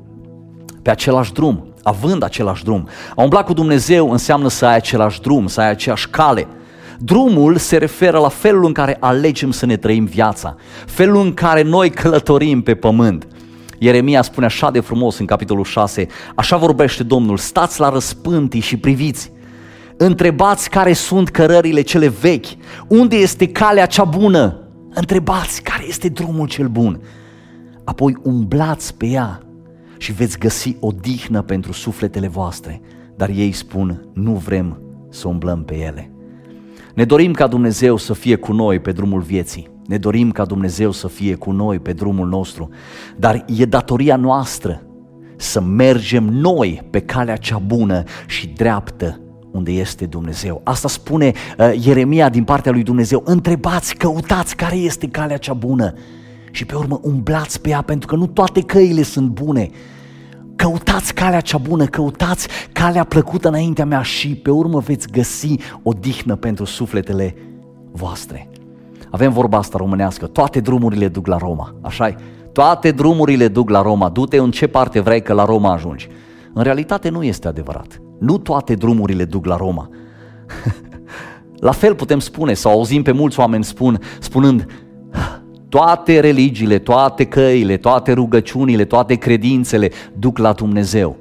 pe 0.81 0.89
același 0.89 1.33
drum, 1.33 1.73
având 1.83 2.23
același 2.23 2.63
drum. 2.63 2.87
A 3.15 3.21
umbla 3.21 3.43
cu 3.43 3.53
Dumnezeu 3.53 4.11
înseamnă 4.11 4.47
să 4.47 4.65
ai 4.65 4.75
același 4.75 5.21
drum, 5.21 5.47
să 5.47 5.61
ai 5.61 5.69
aceeași 5.69 6.09
cale. 6.09 6.47
Drumul 6.99 7.57
se 7.57 7.77
referă 7.77 8.19
la 8.19 8.29
felul 8.29 8.65
în 8.65 8.73
care 8.73 8.97
alegem 8.99 9.51
să 9.51 9.65
ne 9.65 9.77
trăim 9.77 10.05
viața, 10.05 10.55
felul 10.85 11.21
în 11.21 11.33
care 11.33 11.61
noi 11.61 11.89
călătorim 11.89 12.61
pe 12.61 12.75
pământ. 12.75 13.27
Ieremia 13.79 14.21
spune 14.21 14.45
așa 14.45 14.71
de 14.71 14.79
frumos 14.79 15.17
în 15.17 15.25
capitolul 15.25 15.63
6, 15.63 16.07
așa 16.35 16.57
vorbește 16.57 17.03
Domnul, 17.03 17.37
stați 17.37 17.79
la 17.79 17.89
răspântii 17.89 18.59
și 18.59 18.77
priviți, 18.77 19.31
întrebați 20.03 20.69
care 20.69 20.93
sunt 20.93 21.29
cărările 21.29 21.81
cele 21.81 22.07
vechi, 22.07 22.45
unde 22.87 23.15
este 23.15 23.47
calea 23.47 23.85
cea 23.85 24.03
bună, 24.03 24.59
întrebați 24.93 25.61
care 25.61 25.83
este 25.87 26.09
drumul 26.09 26.47
cel 26.47 26.67
bun, 26.67 27.01
apoi 27.83 28.17
umblați 28.23 28.95
pe 28.95 29.05
ea 29.05 29.41
și 29.97 30.11
veți 30.11 30.39
găsi 30.39 30.75
o 30.79 30.91
dihnă 31.01 31.41
pentru 31.41 31.71
sufletele 31.71 32.27
voastre, 32.27 32.81
dar 33.15 33.29
ei 33.29 33.51
spun, 33.51 34.05
nu 34.13 34.31
vrem 34.31 34.81
să 35.09 35.27
umblăm 35.27 35.63
pe 35.63 35.75
ele. 35.75 36.11
Ne 36.95 37.03
dorim 37.03 37.33
ca 37.33 37.47
Dumnezeu 37.47 37.97
să 37.97 38.13
fie 38.13 38.35
cu 38.35 38.53
noi 38.53 38.79
pe 38.79 38.91
drumul 38.91 39.21
vieții. 39.21 39.69
Ne 39.87 39.97
dorim 39.97 40.31
ca 40.31 40.45
Dumnezeu 40.45 40.91
să 40.91 41.07
fie 41.07 41.35
cu 41.35 41.51
noi 41.51 41.79
pe 41.79 41.93
drumul 41.93 42.27
nostru, 42.27 42.69
dar 43.17 43.45
e 43.57 43.65
datoria 43.65 44.15
noastră 44.15 44.81
să 45.35 45.61
mergem 45.61 46.23
noi 46.23 46.81
pe 46.89 46.99
calea 46.99 47.35
cea 47.35 47.57
bună 47.57 48.03
și 48.27 48.47
dreaptă 48.47 49.20
unde 49.51 49.71
este 49.71 50.05
Dumnezeu. 50.05 50.61
Asta 50.63 50.87
spune 50.87 51.31
uh, 51.57 51.85
Ieremia 51.85 52.29
din 52.29 52.43
partea 52.43 52.71
lui 52.71 52.83
Dumnezeu. 52.83 53.21
Întrebați, 53.25 53.95
căutați 53.95 54.55
care 54.55 54.75
este 54.75 55.07
calea 55.07 55.37
cea 55.37 55.53
bună 55.53 55.93
și 56.51 56.65
pe 56.65 56.75
urmă 56.75 56.99
umblați 57.03 57.61
pe 57.61 57.69
ea 57.69 57.81
pentru 57.81 58.07
că 58.07 58.15
nu 58.15 58.27
toate 58.27 58.61
căile 58.61 59.01
sunt 59.01 59.29
bune. 59.29 59.69
Căutați 60.55 61.13
calea 61.13 61.39
cea 61.39 61.57
bună, 61.57 61.85
căutați 61.85 62.47
calea 62.71 63.03
plăcută 63.03 63.47
înaintea 63.47 63.85
mea 63.85 64.01
și 64.01 64.35
pe 64.35 64.51
urmă 64.51 64.79
veți 64.79 65.07
găsi 65.07 65.55
o 65.83 65.91
dihnă 65.91 66.35
pentru 66.35 66.65
sufletele 66.65 67.35
voastre. 67.91 68.49
Avem 69.09 69.31
vorba 69.31 69.57
asta 69.57 69.77
românească, 69.77 70.25
toate 70.25 70.59
drumurile 70.59 71.07
duc 71.07 71.27
la 71.27 71.37
Roma, 71.37 71.75
așa 71.81 72.15
Toate 72.51 72.91
drumurile 72.91 73.47
duc 73.47 73.69
la 73.69 73.81
Roma, 73.81 74.09
du-te 74.09 74.37
în 74.37 74.51
ce 74.51 74.67
parte 74.67 74.99
vrei 74.99 75.21
că 75.21 75.33
la 75.33 75.45
Roma 75.45 75.73
ajungi. 75.73 76.07
În 76.53 76.63
realitate 76.63 77.09
nu 77.09 77.23
este 77.23 77.47
adevărat. 77.47 78.01
Nu 78.21 78.37
toate 78.37 78.75
drumurile 78.75 79.25
duc 79.25 79.45
la 79.45 79.55
Roma. 79.55 79.89
la 81.67 81.71
fel 81.71 81.95
putem 81.95 82.19
spune, 82.19 82.53
sau 82.53 82.71
auzim 82.71 83.01
pe 83.01 83.11
mulți 83.11 83.39
oameni 83.39 83.63
spun, 83.63 83.99
spunând, 84.19 84.67
toate 85.69 86.19
religiile, 86.19 86.79
toate 86.79 87.25
căile, 87.25 87.77
toate 87.77 88.11
rugăciunile, 88.11 88.85
toate 88.85 89.15
credințele 89.15 89.91
duc 90.17 90.37
la 90.37 90.51
Dumnezeu. 90.51 91.17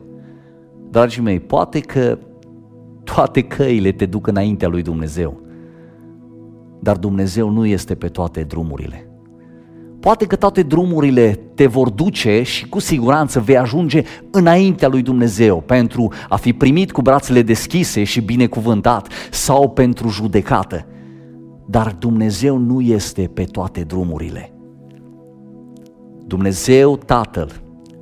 Dragii 0.90 1.22
mei, 1.22 1.40
poate 1.40 1.80
că 1.80 2.18
toate 3.04 3.42
căile 3.42 3.92
te 3.92 4.06
duc 4.06 4.26
înaintea 4.26 4.68
lui 4.68 4.82
Dumnezeu, 4.82 5.40
dar 6.80 6.96
Dumnezeu 6.96 7.48
nu 7.48 7.66
este 7.66 7.94
pe 7.94 8.08
toate 8.08 8.42
drumurile. 8.42 9.09
Poate 10.00 10.26
că 10.26 10.36
toate 10.36 10.62
drumurile 10.62 11.38
te 11.54 11.66
vor 11.66 11.90
duce 11.90 12.42
și 12.42 12.68
cu 12.68 12.78
siguranță 12.78 13.40
vei 13.40 13.58
ajunge 13.58 14.02
înaintea 14.30 14.88
lui 14.88 15.02
Dumnezeu 15.02 15.60
pentru 15.60 16.12
a 16.28 16.36
fi 16.36 16.52
primit 16.52 16.92
cu 16.92 17.02
brațele 17.02 17.42
deschise 17.42 18.04
și 18.04 18.20
binecuvântat 18.20 19.08
sau 19.30 19.70
pentru 19.70 20.08
judecată. 20.08 20.86
Dar 21.66 21.96
Dumnezeu 21.98 22.56
nu 22.56 22.80
este 22.80 23.30
pe 23.34 23.44
toate 23.44 23.80
drumurile. 23.80 24.52
Dumnezeu 26.26 26.96
Tatăl 26.96 27.50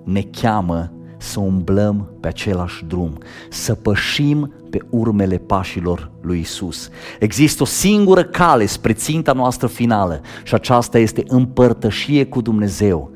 ne 0.05 0.23
cheamă 0.23 0.93
să 1.19 1.41
umblăm 1.41 2.11
pe 2.21 2.29
același 2.29 2.85
drum, 2.85 3.19
să 3.51 3.75
pășim 3.75 4.53
pe 4.71 4.79
urmele 4.91 5.37
pașilor 5.37 6.11
lui 6.21 6.41
Isus. 6.41 6.89
Există 7.19 7.63
o 7.63 7.67
singură 7.67 8.25
cale 8.25 8.67
spre 8.67 8.93
ținta 8.93 9.33
noastră 9.33 9.67
finală 9.67 10.21
și 10.43 10.55
aceasta 10.55 10.99
este 10.99 11.23
împărtășie 11.27 12.27
cu 12.27 12.41
Dumnezeu 12.41 13.11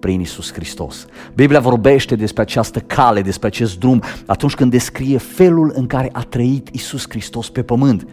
prin 0.00 0.20
Isus 0.20 0.52
Hristos. 0.52 1.06
Biblia 1.34 1.60
vorbește 1.60 2.16
despre 2.16 2.42
această 2.42 2.78
cale, 2.78 3.22
despre 3.22 3.46
acest 3.46 3.78
drum, 3.78 4.02
atunci 4.26 4.54
când 4.54 4.70
descrie 4.70 5.18
felul 5.18 5.72
în 5.74 5.86
care 5.86 6.10
a 6.12 6.20
trăit 6.20 6.68
Isus 6.72 7.04
Hristos 7.08 7.50
pe 7.50 7.62
pământ. 7.62 8.06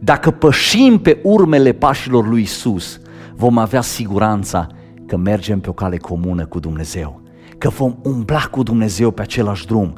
Dacă 0.00 0.30
pășim 0.30 0.98
pe 0.98 1.20
urmele 1.22 1.72
pașilor 1.72 2.28
lui 2.28 2.42
Isus, 2.42 3.00
vom 3.34 3.58
avea 3.58 3.80
siguranța 3.80 4.66
că 5.06 5.16
mergem 5.16 5.60
pe 5.60 5.68
o 5.68 5.72
cale 5.72 5.96
comună 5.96 6.46
cu 6.46 6.58
Dumnezeu, 6.58 7.21
că 7.62 7.68
vom 7.68 7.94
umbla 8.02 8.48
cu 8.50 8.62
Dumnezeu 8.62 9.10
pe 9.10 9.22
același 9.22 9.66
drum. 9.66 9.92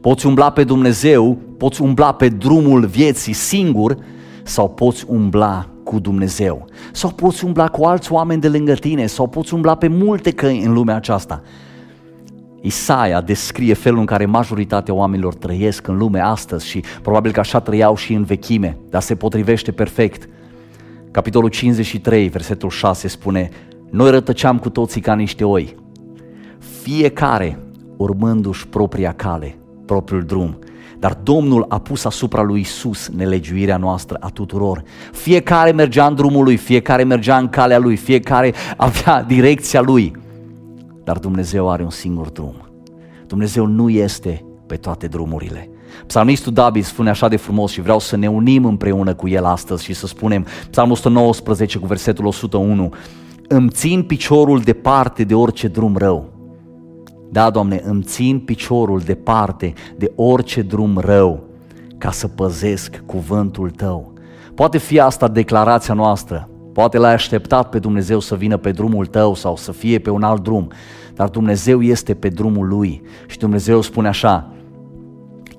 Poți 0.00 0.26
umbla 0.26 0.50
pe 0.50 0.64
Dumnezeu, 0.64 1.38
poți 1.58 1.82
umbla 1.82 2.12
pe 2.12 2.28
drumul 2.28 2.86
vieții 2.86 3.32
singur 3.32 3.96
sau 4.42 4.68
poți 4.68 5.04
umbla 5.08 5.66
cu 5.84 5.98
Dumnezeu. 5.98 6.66
Sau 6.92 7.10
poți 7.10 7.44
umbla 7.44 7.68
cu 7.68 7.84
alți 7.84 8.12
oameni 8.12 8.40
de 8.40 8.48
lângă 8.48 8.74
tine 8.74 9.06
sau 9.06 9.26
poți 9.26 9.54
umbla 9.54 9.74
pe 9.74 9.88
multe 9.88 10.30
căi 10.30 10.62
în 10.64 10.72
lumea 10.72 10.94
aceasta. 10.94 11.42
Isaia 12.60 13.20
descrie 13.20 13.74
felul 13.74 13.98
în 13.98 14.06
care 14.06 14.26
majoritatea 14.26 14.94
oamenilor 14.94 15.34
trăiesc 15.34 15.86
în 15.86 15.96
lume 15.96 16.20
astăzi 16.20 16.66
și 16.66 16.84
probabil 17.02 17.32
că 17.32 17.40
așa 17.40 17.60
trăiau 17.60 17.96
și 17.96 18.12
în 18.12 18.24
vechime, 18.24 18.76
dar 18.90 19.02
se 19.02 19.14
potrivește 19.14 19.72
perfect. 19.72 20.28
Capitolul 21.10 21.48
53, 21.48 22.28
versetul 22.28 22.70
6 22.70 23.08
spune 23.08 23.50
Noi 23.90 24.10
rătăceam 24.10 24.58
cu 24.58 24.70
toții 24.70 25.00
ca 25.00 25.14
niște 25.14 25.44
oi, 25.44 25.76
fiecare 26.60 27.58
urmându-și 27.96 28.66
propria 28.66 29.12
cale, 29.12 29.58
propriul 29.86 30.22
drum. 30.22 30.58
Dar 30.98 31.18
Domnul 31.22 31.64
a 31.68 31.78
pus 31.78 32.04
asupra 32.04 32.42
lui 32.42 32.60
Isus 32.60 33.08
nelegiuirea 33.08 33.76
noastră 33.76 34.16
a 34.20 34.28
tuturor. 34.28 34.82
Fiecare 35.12 35.72
mergea 35.72 36.06
în 36.06 36.14
drumul 36.14 36.44
lui, 36.44 36.56
fiecare 36.56 37.04
mergea 37.04 37.38
în 37.38 37.48
calea 37.48 37.78
lui, 37.78 37.96
fiecare 37.96 38.54
avea 38.76 39.22
direcția 39.22 39.80
lui. 39.80 40.12
Dar 41.04 41.18
Dumnezeu 41.18 41.70
are 41.70 41.82
un 41.82 41.90
singur 41.90 42.28
drum. 42.28 42.54
Dumnezeu 43.26 43.66
nu 43.66 43.88
este 43.88 44.44
pe 44.66 44.76
toate 44.76 45.06
drumurile. 45.06 45.70
Psalmistul 46.06 46.52
David 46.52 46.84
spune 46.84 47.10
așa 47.10 47.28
de 47.28 47.36
frumos 47.36 47.70
și 47.70 47.80
vreau 47.80 47.98
să 47.98 48.16
ne 48.16 48.28
unim 48.28 48.64
împreună 48.64 49.14
cu 49.14 49.28
el 49.28 49.44
astăzi 49.44 49.84
și 49.84 49.92
să 49.92 50.06
spunem, 50.06 50.46
Psalmul 50.70 50.92
119 50.92 51.78
cu 51.78 51.86
versetul 51.86 52.26
101, 52.26 52.92
îmi 53.48 53.70
țin 53.70 54.02
piciorul 54.02 54.60
departe 54.60 55.24
de 55.24 55.34
orice 55.34 55.68
drum 55.68 55.96
rău 55.96 56.39
da, 57.30 57.50
Doamne, 57.50 57.80
îmi 57.84 58.02
țin 58.02 58.38
piciorul 58.38 59.00
departe 59.00 59.72
de 59.96 60.12
orice 60.14 60.62
drum 60.62 60.98
rău 60.98 61.44
ca 61.98 62.10
să 62.10 62.28
păzesc 62.28 63.02
cuvântul 63.06 63.70
Tău. 63.70 64.12
Poate 64.54 64.78
fi 64.78 65.00
asta 65.00 65.28
declarația 65.28 65.94
noastră, 65.94 66.48
poate 66.72 66.98
l-ai 66.98 67.12
așteptat 67.12 67.68
pe 67.68 67.78
Dumnezeu 67.78 68.20
să 68.20 68.34
vină 68.34 68.56
pe 68.56 68.70
drumul 68.70 69.06
tău 69.06 69.34
sau 69.34 69.56
să 69.56 69.72
fie 69.72 69.98
pe 69.98 70.10
un 70.10 70.22
alt 70.22 70.42
drum, 70.42 70.68
dar 71.14 71.28
Dumnezeu 71.28 71.82
este 71.82 72.14
pe 72.14 72.28
drumul 72.28 72.68
Lui 72.68 73.02
și 73.26 73.38
Dumnezeu 73.38 73.80
spune 73.80 74.08
așa, 74.08 74.52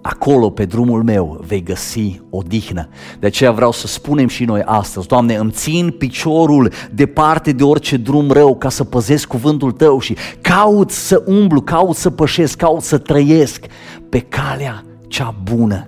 acolo 0.02 0.50
pe 0.50 0.66
drumul 0.66 1.04
meu 1.04 1.44
vei 1.48 1.64
găsi 1.64 2.22
o 2.30 2.42
dihnă. 2.48 2.88
De 3.20 3.28
aceea 3.28 3.52
vreau 3.52 3.72
să 3.72 3.88
spunem 3.88 4.28
și 4.28 4.44
noi 4.44 4.62
astăzi, 4.66 5.08
Doamne, 5.08 5.36
îmi 5.36 5.52
țin 5.52 5.90
piciorul 5.98 6.72
departe 6.92 7.52
de 7.52 7.64
orice 7.64 7.98
drum 7.98 8.32
rău 8.32 8.56
ca 8.56 8.70
să 8.70 8.84
păzesc 8.84 9.28
cuvântul 9.28 9.72
Tău 9.72 10.00
și 10.00 10.18
caut 10.42 10.92
să 10.92 11.24
umblu, 11.26 11.62
caut 11.62 11.96
să 11.96 12.10
pășesc, 12.10 12.58
caut 12.58 12.82
să 12.82 12.98
trăiesc 12.98 13.66
pe 14.10 14.20
calea 14.20 14.84
cea 15.08 15.36
bună. 15.44 15.86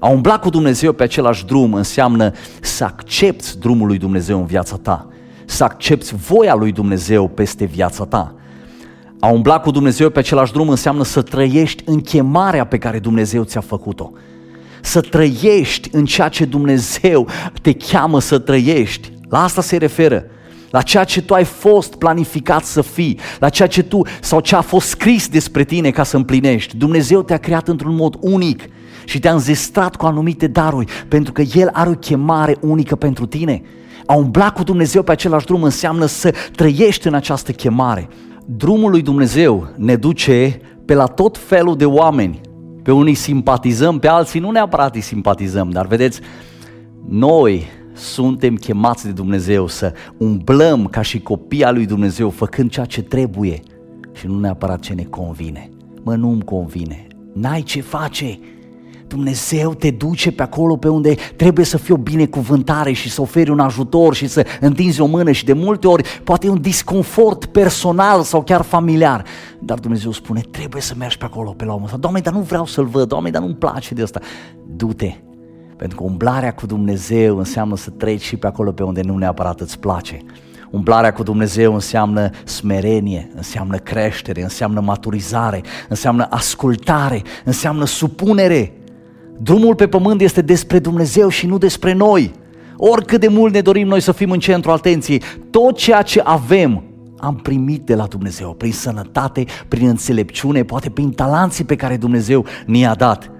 A 0.00 0.08
umbla 0.08 0.38
cu 0.38 0.50
Dumnezeu 0.50 0.92
pe 0.92 1.02
același 1.02 1.44
drum 1.46 1.74
înseamnă 1.74 2.32
să 2.60 2.84
accepti 2.84 3.58
drumul 3.58 3.86
lui 3.86 3.98
Dumnezeu 3.98 4.38
în 4.38 4.46
viața 4.46 4.76
ta, 4.76 5.08
să 5.44 5.64
accepti 5.64 6.14
voia 6.14 6.54
lui 6.54 6.72
Dumnezeu 6.72 7.28
peste 7.28 7.64
viața 7.64 8.04
ta. 8.04 8.34
A 9.20 9.28
umbla 9.28 9.60
cu 9.60 9.70
Dumnezeu 9.70 10.10
pe 10.10 10.18
același 10.18 10.52
drum 10.52 10.68
înseamnă 10.68 11.04
să 11.04 11.22
trăiești 11.22 11.82
în 11.86 12.00
chemarea 12.00 12.64
pe 12.64 12.78
care 12.78 12.98
Dumnezeu 12.98 13.44
ți-a 13.44 13.60
făcut-o. 13.60 14.12
Să 14.82 15.00
trăiești 15.00 15.88
în 15.92 16.04
ceea 16.04 16.28
ce 16.28 16.44
Dumnezeu 16.44 17.28
te 17.62 17.72
cheamă 17.72 18.20
să 18.20 18.38
trăiești. 18.38 19.12
La 19.28 19.42
asta 19.42 19.62
se 19.62 19.76
referă. 19.76 20.24
La 20.70 20.82
ceea 20.82 21.04
ce 21.04 21.22
tu 21.22 21.34
ai 21.34 21.44
fost 21.44 21.94
planificat 21.94 22.64
să 22.64 22.82
fii, 22.82 23.18
la 23.38 23.48
ceea 23.48 23.68
ce 23.68 23.82
tu 23.82 24.02
sau 24.20 24.40
ce 24.40 24.56
a 24.56 24.60
fost 24.60 24.88
scris 24.88 25.28
despre 25.28 25.64
tine 25.64 25.90
ca 25.90 26.02
să 26.02 26.16
împlinești. 26.16 26.76
Dumnezeu 26.76 27.22
te-a 27.22 27.36
creat 27.36 27.68
într-un 27.68 27.94
mod 27.94 28.16
unic 28.20 28.62
și 29.04 29.18
te-a 29.18 29.32
înzestrat 29.32 29.96
cu 29.96 30.06
anumite 30.06 30.46
daruri 30.46 30.92
pentru 31.08 31.32
că 31.32 31.42
El 31.54 31.70
are 31.72 31.90
o 31.90 31.94
chemare 31.94 32.56
unică 32.60 32.96
pentru 32.96 33.26
tine. 33.26 33.62
A 34.06 34.14
umbla 34.14 34.50
cu 34.50 34.62
Dumnezeu 34.62 35.02
pe 35.02 35.10
același 35.10 35.46
drum 35.46 35.62
înseamnă 35.62 36.06
să 36.06 36.34
trăiești 36.54 37.06
în 37.06 37.14
această 37.14 37.52
chemare 37.52 38.08
drumul 38.56 38.90
lui 38.90 39.02
Dumnezeu 39.02 39.68
ne 39.76 39.96
duce 39.96 40.60
pe 40.84 40.94
la 40.94 41.06
tot 41.06 41.38
felul 41.38 41.76
de 41.76 41.84
oameni. 41.84 42.40
Pe 42.82 42.92
unii 42.92 43.14
simpatizăm, 43.14 43.98
pe 43.98 44.08
alții 44.08 44.40
nu 44.40 44.50
neapărat 44.50 44.94
îi 44.94 45.00
simpatizăm, 45.00 45.70
dar 45.70 45.86
vedeți, 45.86 46.20
noi 47.08 47.66
suntem 47.92 48.54
chemați 48.54 49.04
de 49.04 49.12
Dumnezeu 49.12 49.66
să 49.66 49.92
umblăm 50.18 50.86
ca 50.86 51.02
și 51.02 51.20
copii 51.20 51.64
al 51.64 51.74
lui 51.74 51.86
Dumnezeu, 51.86 52.30
făcând 52.30 52.70
ceea 52.70 52.86
ce 52.86 53.02
trebuie 53.02 53.62
și 54.12 54.26
nu 54.26 54.38
neapărat 54.38 54.80
ce 54.80 54.92
ne 54.92 55.04
convine. 55.04 55.70
Mă, 56.02 56.14
nu-mi 56.14 56.42
convine, 56.42 57.06
N-ai 57.32 57.62
ce 57.62 57.80
face. 57.80 58.38
Dumnezeu 59.08 59.74
te 59.74 59.90
duce 59.90 60.32
pe 60.32 60.42
acolo 60.42 60.76
pe 60.76 60.88
unde 60.88 61.14
trebuie 61.36 61.64
să 61.64 61.78
fie 61.78 61.94
o 61.94 61.96
binecuvântare 61.96 62.92
și 62.92 63.10
să 63.10 63.20
oferi 63.20 63.50
un 63.50 63.58
ajutor 63.58 64.14
și 64.14 64.26
să 64.26 64.46
întinzi 64.60 65.00
o 65.00 65.06
mână 65.06 65.30
și 65.30 65.44
de 65.44 65.52
multe 65.52 65.86
ori 65.86 66.20
poate 66.24 66.46
e 66.46 66.50
un 66.50 66.60
disconfort 66.60 67.44
personal 67.44 68.22
sau 68.22 68.42
chiar 68.42 68.62
familiar. 68.62 69.24
Dar 69.58 69.78
Dumnezeu 69.78 70.10
spune, 70.10 70.40
trebuie 70.50 70.82
să 70.82 70.94
mergi 70.98 71.18
pe 71.18 71.24
acolo 71.24 71.50
pe 71.50 71.64
la 71.64 71.72
omul 71.72 71.84
ăsta. 71.84 71.96
Doamne, 71.96 72.20
dar 72.20 72.32
nu 72.32 72.40
vreau 72.40 72.66
să-l 72.66 72.84
văd, 72.84 73.08
Doamne, 73.08 73.30
dar 73.30 73.42
nu-mi 73.42 73.54
place 73.54 73.94
de 73.94 74.02
asta. 74.02 74.20
Du-te, 74.76 75.14
pentru 75.76 75.96
că 75.96 76.04
umblarea 76.04 76.54
cu 76.54 76.66
Dumnezeu 76.66 77.38
înseamnă 77.38 77.76
să 77.76 77.90
treci 77.90 78.22
și 78.22 78.36
pe 78.36 78.46
acolo 78.46 78.72
pe 78.72 78.82
unde 78.82 79.02
nu 79.02 79.16
neapărat 79.16 79.60
îți 79.60 79.78
place. 79.78 80.24
Umblarea 80.70 81.12
cu 81.12 81.22
Dumnezeu 81.22 81.74
înseamnă 81.74 82.30
smerenie, 82.44 83.30
înseamnă 83.34 83.76
creștere, 83.76 84.42
înseamnă 84.42 84.80
maturizare, 84.80 85.62
înseamnă 85.88 86.26
ascultare, 86.30 87.22
înseamnă 87.44 87.84
supunere. 87.84 88.72
Drumul 89.42 89.74
pe 89.74 89.88
pământ 89.88 90.20
este 90.20 90.40
despre 90.40 90.78
Dumnezeu 90.78 91.28
și 91.28 91.46
nu 91.46 91.58
despre 91.58 91.92
noi. 91.92 92.32
Oricât 92.76 93.20
de 93.20 93.28
mult 93.28 93.52
ne 93.52 93.60
dorim 93.60 93.86
noi 93.86 94.00
să 94.00 94.12
fim 94.12 94.30
în 94.30 94.38
centru 94.38 94.70
atenției, 94.70 95.22
tot 95.50 95.76
ceea 95.76 96.02
ce 96.02 96.20
avem 96.24 96.82
am 97.16 97.34
primit 97.34 97.82
de 97.82 97.94
la 97.94 98.06
Dumnezeu, 98.06 98.52
prin 98.52 98.72
sănătate, 98.72 99.44
prin 99.68 99.88
înțelepciune, 99.88 100.62
poate 100.62 100.90
prin 100.90 101.10
talanții 101.10 101.64
pe 101.64 101.76
care 101.76 101.96
Dumnezeu 101.96 102.44
ne-a 102.66 102.94
dat. 102.94 103.30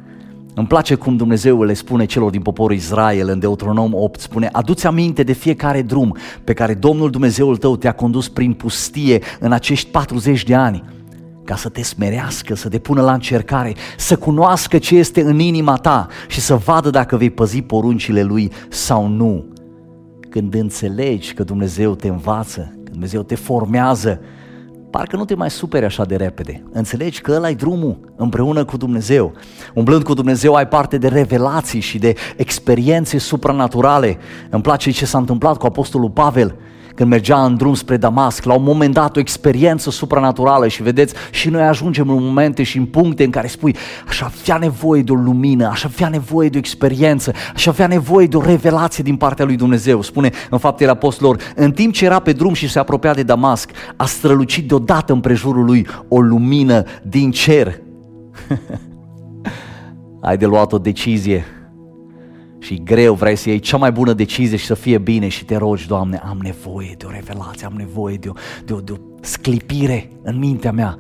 Îmi 0.55 0.67
place 0.67 0.95
cum 0.95 1.17
Dumnezeu 1.17 1.62
le 1.62 1.75
spune 1.75 2.05
celor 2.05 2.31
din 2.31 2.43
poporul 2.43 2.76
Israel 2.76 3.28
în 3.28 3.38
Deuteronom 3.38 3.95
8, 3.95 4.21
spune, 4.21 4.49
aduți 4.52 4.87
aminte 4.87 5.23
de 5.23 5.33
fiecare 5.33 5.83
drum 5.83 6.17
pe 6.45 6.52
care 6.52 6.75
Domnul 6.75 7.11
Dumnezeul 7.11 7.57
tău 7.57 7.76
te-a 7.76 7.93
condus 7.93 8.28
prin 8.28 8.52
pustie 8.52 9.21
în 9.40 9.52
acești 9.52 9.90
40 9.90 10.45
de 10.45 10.55
ani 10.55 10.83
ca 11.49 11.57
să 11.57 11.69
te 11.69 11.83
smerească, 11.83 12.55
să 12.55 12.69
te 12.69 12.78
pună 12.78 13.02
la 13.02 13.12
încercare, 13.12 13.75
să 13.97 14.17
cunoască 14.17 14.78
ce 14.78 14.97
este 14.97 15.23
în 15.23 15.38
inima 15.38 15.76
ta 15.76 16.07
și 16.26 16.40
să 16.40 16.55
vadă 16.55 16.90
dacă 16.90 17.17
vei 17.17 17.31
păzi 17.31 17.62
poruncile 17.62 18.23
lui 18.23 18.52
sau 18.69 19.07
nu. 19.07 19.45
Când 20.31 20.55
înțelegi 20.55 21.35
că 21.35 21.43
Dumnezeu 21.43 21.95
te 21.95 22.09
învață, 22.09 22.73
că 22.85 22.90
Dumnezeu 22.90 23.23
te 23.23 23.35
formează, 23.35 24.21
parcă 24.90 25.17
nu 25.17 25.25
te 25.25 25.35
mai 25.35 25.50
superi 25.50 25.85
așa 25.85 26.05
de 26.05 26.17
repede. 26.17 26.62
Înțelegi 26.73 27.21
că 27.21 27.33
ăla 27.33 27.50
e 27.50 27.55
drumul 27.55 28.12
împreună 28.17 28.64
cu 28.64 28.76
Dumnezeu. 28.76 29.33
Umblând 29.75 30.02
cu 30.02 30.14
Dumnezeu 30.14 30.55
ai 30.55 30.69
parte 30.69 30.99
de 30.99 31.09
revelații 31.09 31.81
și 31.81 31.99
de 31.99 32.14
experiențe 32.37 33.19
supranaturale. 33.19 34.19
Îmi 34.50 34.62
place 34.62 34.90
ce 34.90 35.07
s-a 35.07 35.19
întâmplat 35.19 35.57
cu 35.57 35.67
Apostolul 35.67 36.11
Pavel 36.11 36.55
când 36.99 37.11
mergea 37.11 37.45
în 37.45 37.57
drum 37.57 37.75
spre 37.75 37.97
Damasc, 37.97 38.45
la 38.45 38.55
un 38.55 38.62
moment 38.62 38.95
dat 38.95 39.17
o 39.17 39.21
experiență 39.21 39.90
supranaturală 39.90 40.69
și 40.69 40.83
vedeți, 40.83 41.14
și 41.31 41.49
noi 41.49 41.62
ajungem 41.62 42.11
în 42.11 42.25
momente 42.25 42.62
și 42.62 42.78
în 42.78 42.85
puncte 42.85 43.25
în 43.25 43.31
care 43.31 43.47
spui, 43.47 43.76
aș 44.09 44.21
avea 44.21 44.57
nevoie 44.57 45.02
de 45.02 45.12
o 45.12 45.14
lumină, 45.14 45.69
aș 45.69 45.85
avea 45.85 46.09
nevoie 46.09 46.49
de 46.49 46.57
o 46.57 46.59
experiență, 46.59 47.33
aș 47.55 47.67
avea 47.67 47.87
nevoie 47.87 48.26
de 48.26 48.37
o 48.37 48.43
revelație 48.43 49.05
din 49.05 49.17
partea 49.17 49.45
lui 49.45 49.57
Dumnezeu. 49.57 50.02
Spune 50.02 50.31
în 50.50 50.59
faptele 50.59 50.90
apostolilor, 50.90 51.43
în 51.55 51.73
timp 51.73 51.93
ce 51.93 52.05
era 52.05 52.19
pe 52.19 52.33
drum 52.33 52.52
și 52.52 52.69
se 52.69 52.78
apropia 52.78 53.14
de 53.14 53.23
Damasc, 53.23 53.71
a 53.97 54.05
strălucit 54.05 54.69
deodată 54.69 55.12
împrejurul 55.12 55.64
lui 55.64 55.87
o 56.09 56.21
lumină 56.21 56.85
din 57.02 57.31
cer. 57.31 57.81
Ai 60.21 60.37
de 60.37 60.47
luat 60.47 60.73
o 60.73 60.78
decizie 60.78 61.45
și 62.58 62.82
greu 62.82 63.14
vrei 63.14 63.36
să 63.36 63.48
iei 63.48 63.58
cea 63.58 63.76
mai 63.76 63.92
bună 63.92 64.12
decizie 64.12 64.56
și 64.56 64.66
să 64.66 64.74
fie 64.74 64.98
bine 64.98 65.28
și 65.28 65.44
te 65.44 65.56
rogi, 65.56 65.86
Doamne, 65.86 66.20
am 66.24 66.38
nevoie 66.42 66.94
de 66.98 67.04
o 67.06 67.10
revelație, 67.10 67.66
am 67.66 67.74
nevoie 67.76 68.16
de 68.16 68.28
o, 68.28 68.32
de 68.64 68.72
o, 68.72 68.80
de 68.80 68.92
o 68.92 68.96
sclipire 69.20 70.10
în 70.22 70.38
mintea 70.38 70.72
mea. 70.72 70.98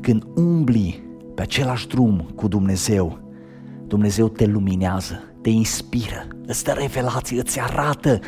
Când 0.00 0.26
umbli 0.34 1.02
pe 1.34 1.42
același 1.42 1.88
drum 1.88 2.28
cu 2.34 2.48
Dumnezeu, 2.48 3.18
Dumnezeu 3.86 4.28
te 4.28 4.46
luminează, 4.46 5.22
te 5.42 5.50
inspiră, 5.50 6.26
îți 6.46 6.64
dă 6.64 6.76
revelații, 6.78 7.38
îți 7.38 7.60
arată 7.60 8.20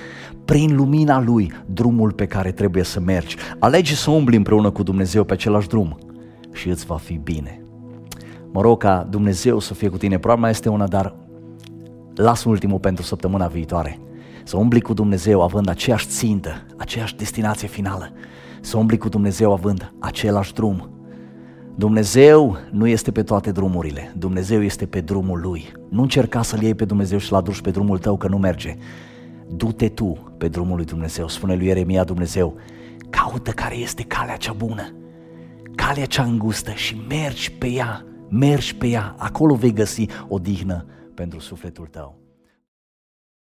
prin 0.44 0.76
lumina 0.76 1.20
Lui 1.20 1.52
drumul 1.66 2.12
pe 2.12 2.26
care 2.26 2.52
trebuie 2.52 2.82
să 2.82 3.00
mergi. 3.00 3.36
Alege 3.58 3.94
să 3.94 4.10
umbli 4.10 4.36
împreună 4.36 4.70
cu 4.70 4.82
Dumnezeu 4.82 5.24
pe 5.24 5.32
același 5.32 5.68
drum 5.68 5.98
și 6.52 6.68
îți 6.68 6.86
va 6.86 6.96
fi 6.96 7.20
bine. 7.22 7.60
Mă 8.52 8.60
rog 8.60 8.78
ca 8.78 9.06
Dumnezeu 9.10 9.58
să 9.58 9.74
fie 9.74 9.88
cu 9.88 9.96
tine. 9.96 10.18
Problema 10.18 10.48
este 10.48 10.68
una, 10.68 10.86
dar 10.86 11.14
las 12.16 12.44
ultimul 12.44 12.78
pentru 12.78 13.04
săptămâna 13.04 13.46
viitoare. 13.46 14.00
Să 14.44 14.56
umbli 14.56 14.80
cu 14.80 14.94
Dumnezeu 14.94 15.42
având 15.42 15.68
aceeași 15.68 16.06
țintă, 16.06 16.66
aceeași 16.76 17.16
destinație 17.16 17.68
finală. 17.68 18.12
Să 18.60 18.76
umbli 18.76 18.98
cu 18.98 19.08
Dumnezeu 19.08 19.52
având 19.52 19.92
același 19.98 20.52
drum. 20.52 20.90
Dumnezeu 21.74 22.56
nu 22.70 22.86
este 22.86 23.10
pe 23.10 23.22
toate 23.22 23.50
drumurile, 23.50 24.14
Dumnezeu 24.18 24.62
este 24.62 24.86
pe 24.86 25.00
drumul 25.00 25.40
Lui. 25.40 25.72
Nu 25.88 26.02
încerca 26.02 26.42
să-L 26.42 26.62
iei 26.62 26.74
pe 26.74 26.84
Dumnezeu 26.84 27.18
și 27.18 27.32
l 27.32 27.34
aduci 27.34 27.60
pe 27.60 27.70
drumul 27.70 27.98
tău 27.98 28.16
că 28.16 28.28
nu 28.28 28.38
merge. 28.38 28.76
Du-te 29.48 29.88
tu 29.88 30.34
pe 30.38 30.48
drumul 30.48 30.76
lui 30.76 30.84
Dumnezeu, 30.84 31.28
spune 31.28 31.54
lui 31.54 31.66
Ieremia 31.66 32.04
Dumnezeu, 32.04 32.56
caută 33.10 33.50
care 33.50 33.76
este 33.76 34.02
calea 34.02 34.36
cea 34.36 34.52
bună, 34.52 34.94
calea 35.74 36.04
cea 36.04 36.22
îngustă 36.22 36.70
și 36.70 37.00
mergi 37.08 37.52
pe 37.52 37.66
ea, 37.66 38.04
mergi 38.28 38.76
pe 38.76 38.86
ea, 38.86 39.14
acolo 39.18 39.54
vei 39.54 39.72
găsi 39.72 40.06
o 40.28 40.38
dihnă 40.38 40.86
pentru 41.16 41.38
sufletul 41.38 41.86
tău. 41.86 42.25